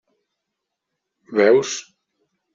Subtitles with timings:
[1.37, 1.71] Veus.